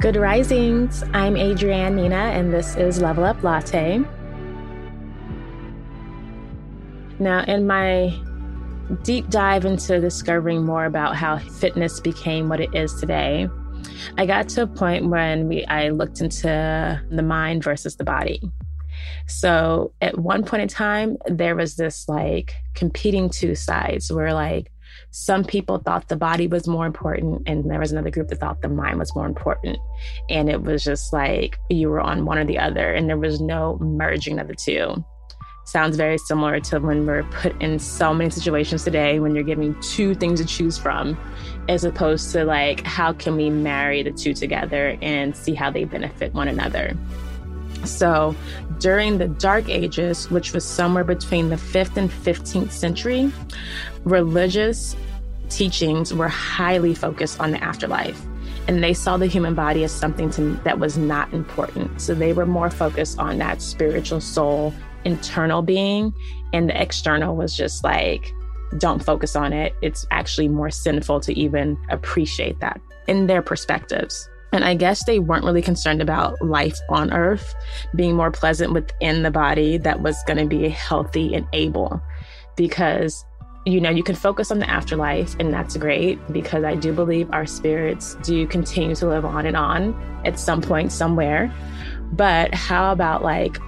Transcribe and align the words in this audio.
Good 0.00 0.14
risings. 0.14 1.02
I'm 1.12 1.34
Adrianne 1.34 1.94
Nina, 1.94 2.14
and 2.14 2.54
this 2.54 2.76
is 2.76 3.02
Level 3.02 3.24
Up 3.24 3.42
Latte. 3.42 3.98
Now, 7.18 7.42
in 7.42 7.66
my 7.66 8.16
deep 9.02 9.28
dive 9.28 9.64
into 9.64 10.00
discovering 10.00 10.64
more 10.64 10.84
about 10.84 11.16
how 11.16 11.38
fitness 11.38 11.98
became 11.98 12.48
what 12.48 12.60
it 12.60 12.72
is 12.76 12.94
today, 12.94 13.48
I 14.16 14.24
got 14.24 14.48
to 14.50 14.62
a 14.62 14.66
point 14.68 15.08
when 15.08 15.48
we 15.48 15.64
I 15.64 15.88
looked 15.88 16.20
into 16.20 17.02
the 17.10 17.22
mind 17.22 17.64
versus 17.64 17.96
the 17.96 18.04
body. 18.04 18.40
So 19.26 19.92
at 20.00 20.16
one 20.16 20.44
point 20.44 20.62
in 20.62 20.68
time, 20.68 21.16
there 21.26 21.56
was 21.56 21.74
this 21.74 22.08
like 22.08 22.54
competing 22.74 23.30
two 23.30 23.56
sides 23.56 24.12
where 24.12 24.32
like 24.32 24.70
some 25.10 25.44
people 25.44 25.78
thought 25.78 26.08
the 26.08 26.16
body 26.16 26.46
was 26.46 26.66
more 26.66 26.86
important 26.86 27.42
and 27.46 27.70
there 27.70 27.78
was 27.78 27.92
another 27.92 28.10
group 28.10 28.28
that 28.28 28.40
thought 28.40 28.62
the 28.62 28.68
mind 28.68 28.98
was 28.98 29.14
more 29.14 29.26
important. 29.26 29.78
And 30.28 30.48
it 30.48 30.62
was 30.62 30.84
just 30.84 31.12
like 31.12 31.58
you 31.70 31.88
were 31.88 32.00
on 32.00 32.24
one 32.24 32.38
or 32.38 32.44
the 32.44 32.58
other 32.58 32.94
and 32.94 33.08
there 33.08 33.18
was 33.18 33.40
no 33.40 33.78
merging 33.78 34.38
of 34.38 34.48
the 34.48 34.54
two. 34.54 35.04
Sounds 35.64 35.96
very 35.96 36.16
similar 36.16 36.60
to 36.60 36.78
when 36.78 37.04
we're 37.04 37.24
put 37.24 37.60
in 37.60 37.78
so 37.78 38.14
many 38.14 38.30
situations 38.30 38.84
today 38.84 39.20
when 39.20 39.34
you're 39.34 39.44
giving 39.44 39.78
two 39.80 40.14
things 40.14 40.40
to 40.40 40.46
choose 40.46 40.78
from 40.78 41.18
as 41.68 41.84
opposed 41.84 42.32
to 42.32 42.44
like 42.44 42.80
how 42.84 43.12
can 43.12 43.36
we 43.36 43.50
marry 43.50 44.02
the 44.02 44.10
two 44.10 44.32
together 44.32 44.96
and 45.02 45.36
see 45.36 45.54
how 45.54 45.70
they 45.70 45.84
benefit 45.84 46.32
one 46.32 46.48
another 46.48 46.96
so 47.84 48.34
during 48.78 49.18
the 49.18 49.28
dark 49.28 49.68
ages 49.68 50.30
which 50.30 50.52
was 50.52 50.64
somewhere 50.64 51.04
between 51.04 51.48
the 51.48 51.56
5th 51.56 51.96
and 51.96 52.10
15th 52.10 52.70
century 52.70 53.32
religious 54.04 54.96
teachings 55.48 56.12
were 56.12 56.28
highly 56.28 56.94
focused 56.94 57.40
on 57.40 57.50
the 57.50 57.62
afterlife 57.62 58.20
and 58.68 58.84
they 58.84 58.92
saw 58.92 59.16
the 59.16 59.26
human 59.26 59.54
body 59.54 59.82
as 59.82 59.90
something 59.90 60.30
to, 60.30 60.54
that 60.62 60.78
was 60.78 60.98
not 60.98 61.32
important. 61.32 62.00
So 62.00 62.14
they 62.14 62.34
were 62.34 62.44
more 62.44 62.70
focused 62.70 63.18
on 63.18 63.38
that 63.38 63.62
spiritual 63.62 64.20
soul, 64.20 64.74
internal 65.04 65.62
being, 65.62 66.12
and 66.52 66.68
the 66.68 66.80
external 66.80 67.34
was 67.34 67.56
just 67.56 67.82
like, 67.82 68.30
don't 68.76 69.02
focus 69.02 69.34
on 69.34 69.54
it. 69.54 69.74
It's 69.80 70.06
actually 70.10 70.48
more 70.48 70.70
sinful 70.70 71.20
to 71.20 71.32
even 71.38 71.78
appreciate 71.88 72.60
that 72.60 72.78
in 73.06 73.26
their 73.26 73.40
perspectives. 73.40 74.28
And 74.52 74.64
I 74.64 74.74
guess 74.74 75.04
they 75.04 75.18
weren't 75.18 75.44
really 75.44 75.62
concerned 75.62 76.00
about 76.00 76.40
life 76.40 76.78
on 76.88 77.12
earth 77.12 77.54
being 77.94 78.16
more 78.16 78.30
pleasant 78.30 78.72
within 78.72 79.22
the 79.22 79.30
body 79.30 79.78
that 79.78 80.00
was 80.00 80.16
going 80.26 80.38
to 80.38 80.46
be 80.46 80.68
healthy 80.68 81.34
and 81.34 81.46
able 81.52 82.02
because 82.56 83.24
you 83.68 83.82
know, 83.82 83.90
you 83.90 84.02
can 84.02 84.14
focus 84.14 84.50
on 84.50 84.60
the 84.60 84.70
afterlife, 84.70 85.36
and 85.38 85.52
that's 85.52 85.76
great 85.76 86.18
because 86.32 86.64
I 86.64 86.74
do 86.74 86.90
believe 86.90 87.30
our 87.32 87.44
spirits 87.44 88.14
do 88.22 88.46
continue 88.46 88.94
to 88.94 89.06
live 89.06 89.26
on 89.26 89.44
and 89.44 89.58
on 89.58 89.94
at 90.24 90.38
some 90.38 90.62
point, 90.62 90.90
somewhere. 90.90 91.52
But 92.12 92.54
how 92.54 92.92
about 92.92 93.22
like 93.22 93.58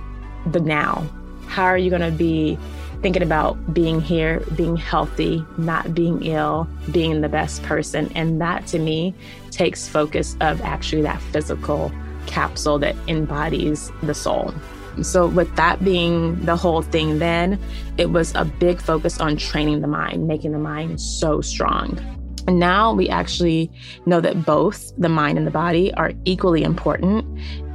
the 0.46 0.60
now? 0.60 1.06
How 1.48 1.64
are 1.64 1.76
you 1.76 1.90
going 1.90 2.00
to 2.00 2.16
be 2.16 2.58
thinking 3.02 3.22
about 3.22 3.72
being 3.72 4.00
here, 4.00 4.40
being 4.56 4.76
healthy, 4.76 5.44
not 5.58 5.94
being 5.94 6.22
ill, 6.24 6.68
being 6.90 7.20
the 7.20 7.28
best 7.28 7.62
person? 7.62 8.10
And 8.14 8.40
that 8.40 8.66
to 8.68 8.78
me 8.78 9.14
takes 9.50 9.88
focus 9.88 10.36
of 10.40 10.60
actually 10.62 11.02
that 11.02 11.20
physical 11.20 11.92
capsule 12.26 12.78
that 12.80 12.96
embodies 13.08 13.90
the 14.02 14.14
soul. 14.14 14.54
So, 15.02 15.28
with 15.28 15.54
that 15.56 15.82
being 15.84 16.44
the 16.44 16.56
whole 16.56 16.82
thing, 16.82 17.20
then 17.20 17.58
it 17.96 18.10
was 18.10 18.34
a 18.34 18.44
big 18.44 18.80
focus 18.80 19.20
on 19.20 19.36
training 19.36 19.80
the 19.80 19.86
mind, 19.86 20.26
making 20.26 20.52
the 20.52 20.58
mind 20.58 21.00
so 21.00 21.40
strong. 21.40 21.98
And 22.46 22.58
now 22.58 22.92
we 22.92 23.08
actually 23.08 23.70
know 24.06 24.20
that 24.20 24.44
both 24.44 24.92
the 24.98 25.08
mind 25.08 25.38
and 25.38 25.46
the 25.46 25.52
body 25.52 25.94
are 25.94 26.12
equally 26.24 26.62
important 26.62 27.24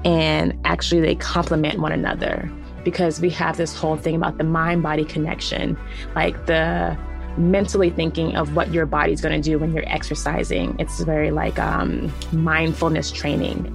and 0.04 0.58
actually 0.66 1.02
they 1.02 1.16
complement 1.16 1.80
one 1.80 1.92
another 1.92 2.52
because 2.86 3.20
we 3.20 3.30
have 3.32 3.58
this 3.58 3.76
whole 3.76 3.98
thing 3.98 4.16
about 4.16 4.38
the 4.38 4.46
mind 4.46 4.82
body 4.82 5.04
connection, 5.04 5.78
like 6.16 6.46
the 6.46 6.98
mentally 7.36 7.90
thinking 7.90 8.38
of 8.38 8.56
what 8.56 8.72
your 8.72 8.86
body's 8.86 9.20
going 9.20 9.42
to 9.42 9.50
do 9.50 9.60
when 9.60 9.74
you're 9.74 9.90
exercising. 9.90 10.74
It's 10.80 11.02
very 11.02 11.32
like 11.32 11.60
um, 11.60 12.14
mindfulness 12.32 13.12
training 13.12 13.70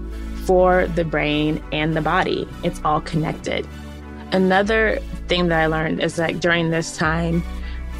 for 0.47 0.87
the 0.87 1.05
brain 1.05 1.63
and 1.73 1.95
the 1.95 2.01
body. 2.01 2.49
It's 2.65 2.81
all 2.85 3.03
connected. 3.03 3.69
Another 4.33 5.01
thing 5.29 5.49
that 5.49 5.61
I 5.61 5.67
learned 5.67 6.01
is 6.01 6.17
that 6.17 6.41
during 6.41 6.71
this 6.71 6.97
time, 6.97 7.43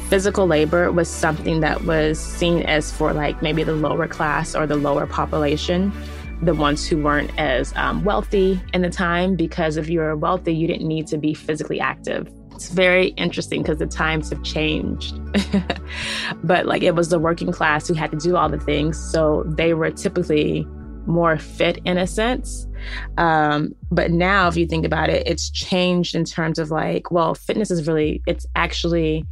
physical 0.07 0.47
labor 0.47 0.91
was 0.91 1.07
something 1.07 1.59
that 1.59 1.83
was 1.83 2.19
seen 2.19 2.63
as 2.63 2.91
for 2.91 3.13
like 3.13 3.41
maybe 3.41 3.63
the 3.63 3.73
lower 3.75 4.07
class 4.07 4.55
or 4.55 4.65
the 4.65 4.75
lower 4.75 5.05
population, 5.05 5.91
the 6.41 6.53
ones 6.53 6.87
who 6.87 7.01
weren't 7.01 7.31
as 7.37 7.73
um, 7.75 8.03
wealthy 8.03 8.61
in 8.73 8.81
the 8.81 8.89
time, 8.89 9.35
because 9.35 9.77
if 9.77 9.89
you 9.89 9.99
were 9.99 10.15
wealthy, 10.15 10.53
you 10.53 10.67
didn't 10.67 10.87
need 10.87 11.07
to 11.07 11.17
be 11.17 11.33
physically 11.33 11.79
active. 11.79 12.27
It's 12.53 12.69
very 12.69 13.07
interesting 13.09 13.61
because 13.61 13.79
the 13.79 13.87
times 13.87 14.29
have 14.29 14.43
changed. 14.43 15.19
but 16.43 16.65
like 16.65 16.83
it 16.83 16.95
was 16.95 17.09
the 17.09 17.19
working 17.19 17.51
class 17.51 17.87
who 17.87 17.93
had 17.93 18.11
to 18.11 18.17
do 18.17 18.35
all 18.35 18.49
the 18.49 18.59
things. 18.59 18.99
So 19.11 19.43
they 19.47 19.73
were 19.73 19.91
typically 19.91 20.67
more 21.07 21.37
fit 21.37 21.79
in 21.85 21.97
a 21.97 22.07
sense. 22.07 22.67
Um, 23.17 23.73
but 23.91 24.11
now, 24.11 24.47
if 24.47 24.57
you 24.57 24.67
think 24.67 24.85
about 24.85 25.09
it, 25.09 25.25
it's 25.25 25.49
changed 25.49 26.15
in 26.15 26.25
terms 26.25 26.59
of 26.59 26.71
like, 26.71 27.11
well, 27.11 27.35
fitness 27.35 27.71
is 27.71 27.87
really, 27.87 28.21
it's 28.27 28.45
actually 28.55 29.25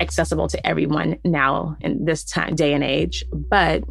accessible 0.00 0.48
to 0.48 0.66
everyone 0.66 1.16
now 1.24 1.76
in 1.80 2.04
this 2.04 2.24
time, 2.24 2.54
day 2.54 2.72
and 2.72 2.84
age. 2.84 3.24
But 3.32 3.82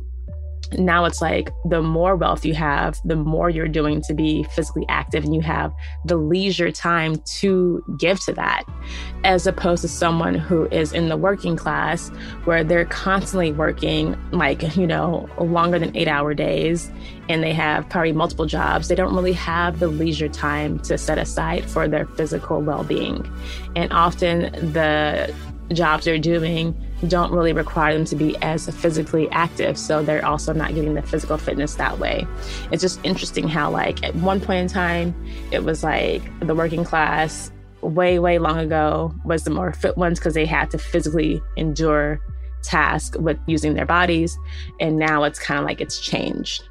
now 0.74 1.06
it's 1.06 1.22
like 1.22 1.52
the 1.66 1.82
more 1.82 2.16
wealth 2.16 2.46
you 2.46 2.54
have, 2.54 3.00
the 3.06 3.16
more 3.16 3.50
you're 3.50 3.68
doing 3.68 4.02
to 4.04 4.14
be 4.14 4.44
physically 4.56 4.86
active, 4.90 5.24
and 5.24 5.34
you 5.34 5.42
have 5.42 5.74
the 6.06 6.18
leisure 6.18 6.72
time 6.72 7.18
to 7.40 7.84
give 8.00 8.20
to 8.22 8.34
that, 8.34 8.64
as 9.24 9.48
opposed 9.48 9.82
to 9.82 9.88
someone 9.88 10.36
who 10.36 10.66
is 10.68 10.94
in 10.94 11.10
the 11.10 11.18
working 11.18 11.56
class 11.56 12.10
where 12.46 12.64
they're 12.64 12.86
constantly 12.86 13.52
working, 13.52 14.18
like, 14.32 14.76
you 14.76 14.88
know, 14.88 15.30
longer 15.40 15.80
than 15.80 15.96
eight 15.96 16.08
hour 16.08 16.34
days, 16.34 16.92
and 17.30 17.44
they 17.44 17.54
have 17.54 17.88
probably 17.90 18.14
multiple 18.14 18.46
jobs. 18.46 18.88
They 18.88 18.96
don't 18.96 19.16
really 19.16 19.34
have 19.34 19.80
the 19.80 19.88
leisure 19.88 20.30
time 20.30 20.80
to 20.80 20.98
set 20.98 21.18
aside 21.18 21.70
for 21.70 21.88
their 21.88 22.06
physical 22.06 22.62
well 22.62 22.84
being. 22.84 23.30
And 23.76 23.92
often 23.94 24.52
the 24.74 25.34
jobs 25.74 26.06
they're 26.06 26.18
doing 26.18 26.74
don't 27.08 27.32
really 27.32 27.54
require 27.54 27.94
them 27.94 28.06
to 28.06 28.16
be 28.16 28.36
as 28.42 28.68
physically 28.76 29.30
active. 29.30 29.78
So 29.78 30.02
they're 30.02 30.26
also 30.26 30.54
not 30.54 30.74
getting 30.74 30.96
the 30.96 31.02
physical 31.02 31.38
fitness 31.38 31.76
that 31.76 32.00
way. 32.00 32.26
It's 32.72 32.82
just 32.82 33.00
interesting 33.04 33.48
how, 33.48 33.70
like, 33.70 34.04
at 34.04 34.16
one 34.16 34.40
point 34.40 34.60
in 34.60 34.68
time, 34.68 35.16
it 35.52 35.64
was 35.64 35.84
like 35.84 36.24
the 36.40 36.56
working 36.56 36.84
class 36.84 37.52
way, 37.82 38.18
way 38.18 38.40
long 38.40 38.58
ago 38.58 39.14
was 39.24 39.44
the 39.44 39.52
more 39.52 39.74
fit 39.74 39.98
ones 39.98 40.20
because 40.20 40.34
they 40.34 40.46
had 40.46 40.72
to 40.72 40.78
physically 40.78 41.42
endure 41.56 42.20
tasks 42.64 43.18
with 43.18 43.38
using 43.46 43.76
their 43.76 43.86
bodies. 43.86 44.38
And 44.80 44.98
now 44.98 45.24
it's 45.24 45.40
kind 45.40 45.60
of 45.60 45.66
like 45.66 45.80
it's 45.82 46.00
changed. 46.00 46.68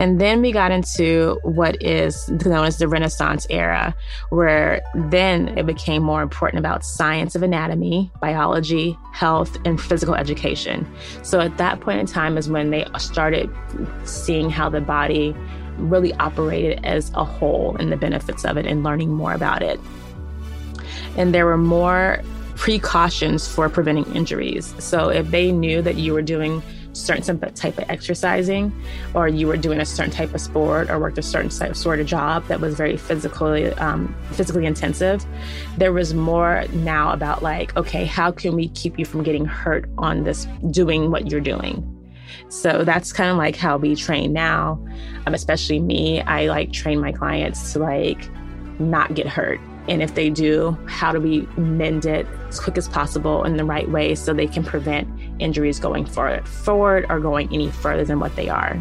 And 0.00 0.20
then 0.20 0.42
we 0.42 0.52
got 0.52 0.70
into 0.72 1.38
what 1.42 1.80
is 1.82 2.28
known 2.28 2.66
as 2.66 2.78
the 2.78 2.88
Renaissance 2.88 3.46
era, 3.48 3.94
where 4.30 4.82
then 4.94 5.56
it 5.56 5.66
became 5.66 6.02
more 6.02 6.20
important 6.20 6.58
about 6.58 6.84
science 6.84 7.34
of 7.34 7.42
anatomy, 7.42 8.10
biology, 8.20 8.98
health, 9.12 9.56
and 9.64 9.80
physical 9.80 10.14
education. 10.14 10.86
So 11.22 11.40
at 11.40 11.56
that 11.58 11.80
point 11.80 12.00
in 12.00 12.06
time 12.06 12.36
is 12.36 12.50
when 12.50 12.70
they 12.70 12.86
started 12.98 13.48
seeing 14.04 14.50
how 14.50 14.68
the 14.68 14.80
body 14.80 15.34
really 15.78 16.12
operated 16.14 16.84
as 16.84 17.10
a 17.14 17.24
whole 17.24 17.76
and 17.78 17.90
the 17.90 17.96
benefits 17.96 18.44
of 18.44 18.56
it 18.56 18.66
and 18.66 18.82
learning 18.82 19.12
more 19.12 19.32
about 19.32 19.62
it. 19.62 19.80
And 21.16 21.32
there 21.34 21.46
were 21.46 21.56
more 21.56 22.20
precautions 22.56 23.48
for 23.48 23.68
preventing 23.68 24.12
injuries. 24.14 24.74
So 24.78 25.08
if 25.08 25.30
they 25.30 25.50
knew 25.52 25.82
that 25.82 25.96
you 25.96 26.12
were 26.12 26.22
doing 26.22 26.62
certain 26.94 27.38
type 27.54 27.76
of 27.78 27.84
exercising 27.90 28.72
or 29.14 29.28
you 29.28 29.46
were 29.46 29.56
doing 29.56 29.80
a 29.80 29.84
certain 29.84 30.12
type 30.12 30.32
of 30.34 30.40
sport 30.40 30.90
or 30.90 30.98
worked 30.98 31.18
a 31.18 31.22
certain 31.22 31.50
sort 31.50 32.00
of 32.00 32.06
job 32.06 32.46
that 32.46 32.60
was 32.60 32.74
very 32.74 32.96
physically 32.96 33.72
um, 33.74 34.14
physically 34.32 34.64
intensive 34.66 35.24
there 35.76 35.92
was 35.92 36.14
more 36.14 36.64
now 36.72 37.12
about 37.12 37.42
like 37.42 37.76
okay 37.76 38.04
how 38.04 38.30
can 38.30 38.54
we 38.54 38.68
keep 38.68 38.98
you 38.98 39.04
from 39.04 39.22
getting 39.22 39.44
hurt 39.44 39.88
on 39.98 40.24
this 40.24 40.46
doing 40.70 41.10
what 41.10 41.30
you're 41.30 41.40
doing 41.40 41.90
So 42.48 42.84
that's 42.84 43.12
kind 43.12 43.30
of 43.30 43.36
like 43.36 43.56
how 43.56 43.76
we 43.76 43.96
train 43.96 44.32
now. 44.32 44.84
Um, 45.26 45.34
especially 45.34 45.80
me, 45.80 46.20
I 46.22 46.46
like 46.46 46.72
train 46.72 47.00
my 47.00 47.12
clients 47.12 47.72
to 47.72 47.80
like 47.80 48.28
not 48.78 49.14
get 49.14 49.26
hurt. 49.26 49.60
And 49.88 50.02
if 50.02 50.14
they 50.14 50.30
do, 50.30 50.78
how 50.86 51.12
do 51.12 51.20
we 51.20 51.42
mend 51.56 52.06
it 52.06 52.26
as 52.48 52.58
quick 52.58 52.78
as 52.78 52.88
possible 52.88 53.44
in 53.44 53.56
the 53.56 53.64
right 53.64 53.88
way 53.90 54.14
so 54.14 54.32
they 54.32 54.46
can 54.46 54.64
prevent 54.64 55.08
injuries 55.38 55.78
going 55.78 56.06
forward, 56.06 57.06
or 57.08 57.20
going 57.20 57.52
any 57.52 57.70
further 57.70 58.04
than 58.04 58.20
what 58.20 58.34
they 58.36 58.48
are. 58.48 58.80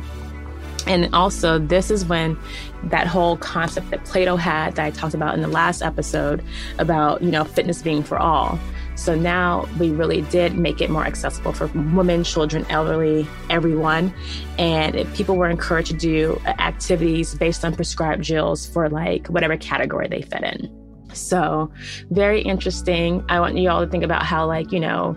And 0.85 1.13
also, 1.15 1.59
this 1.59 1.89
is 1.89 2.03
when 2.05 2.37
that 2.85 3.07
whole 3.07 3.37
concept 3.37 3.89
that 3.91 4.03
Plato 4.03 4.35
had 4.35 4.75
that 4.75 4.85
I 4.85 4.91
talked 4.91 5.13
about 5.13 5.33
in 5.33 5.41
the 5.41 5.47
last 5.47 5.81
episode 5.81 6.43
about, 6.77 7.21
you 7.21 7.31
know, 7.31 7.45
fitness 7.45 7.81
being 7.81 8.03
for 8.03 8.19
all. 8.19 8.59
So 8.95 9.15
now 9.15 9.67
we 9.79 9.91
really 9.91 10.21
did 10.23 10.55
make 10.55 10.81
it 10.81 10.89
more 10.89 11.05
accessible 11.05 11.53
for 11.53 11.67
women, 11.67 12.23
children, 12.23 12.65
elderly, 12.69 13.25
everyone. 13.49 14.13
And 14.59 15.11
people 15.15 15.37
were 15.37 15.49
encouraged 15.49 15.91
to 15.91 15.97
do 15.97 16.41
activities 16.45 17.33
based 17.33 17.63
on 17.63 17.73
prescribed 17.73 18.23
drills 18.23 18.67
for 18.67 18.89
like 18.89 19.27
whatever 19.27 19.55
category 19.55 20.09
they 20.09 20.21
fit 20.21 20.43
in. 20.43 20.82
So, 21.13 21.71
very 22.09 22.41
interesting. 22.41 23.23
I 23.29 23.39
want 23.39 23.57
you 23.57 23.69
all 23.69 23.83
to 23.85 23.89
think 23.89 24.03
about 24.03 24.23
how, 24.23 24.45
like, 24.45 24.71
you 24.71 24.79
know, 24.79 25.13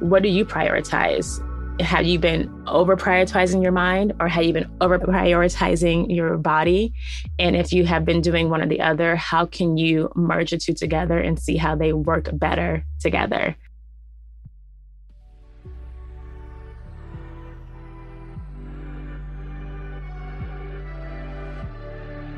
what 0.00 0.22
do 0.22 0.28
you 0.28 0.44
prioritize? 0.44 1.40
have 1.80 2.06
you 2.06 2.18
been 2.18 2.48
over 2.68 2.96
prioritizing 2.96 3.62
your 3.62 3.72
mind 3.72 4.12
or 4.20 4.28
have 4.28 4.44
you 4.44 4.52
been 4.52 4.70
over 4.80 4.98
prioritizing 4.98 6.14
your 6.14 6.36
body? 6.38 6.94
And 7.38 7.56
if 7.56 7.72
you 7.72 7.84
have 7.84 8.04
been 8.04 8.20
doing 8.20 8.48
one 8.48 8.62
or 8.62 8.66
the 8.66 8.80
other, 8.80 9.16
how 9.16 9.46
can 9.46 9.76
you 9.76 10.10
merge 10.14 10.52
the 10.52 10.58
two 10.58 10.74
together 10.74 11.18
and 11.18 11.38
see 11.38 11.56
how 11.56 11.74
they 11.74 11.92
work 11.92 12.30
better 12.32 12.84
together? 13.00 13.56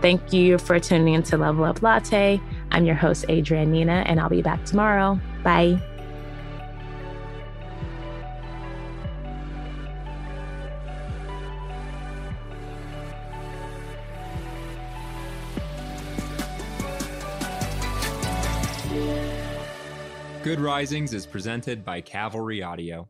Thank 0.00 0.32
you 0.32 0.58
for 0.58 0.78
tuning 0.78 1.14
into 1.14 1.36
Level 1.36 1.64
Up 1.64 1.82
Latte. 1.82 2.40
I'm 2.76 2.84
your 2.84 2.94
host, 2.94 3.24
Adrianne 3.30 3.68
Nina, 3.68 4.04
and 4.04 4.20
I'll 4.20 4.28
be 4.28 4.42
back 4.42 4.62
tomorrow. 4.66 5.18
Bye. 5.42 5.80
Good 20.42 20.60
Risings 20.60 21.14
is 21.14 21.24
presented 21.24 21.82
by 21.82 22.02
Cavalry 22.02 22.62
Audio. 22.62 23.08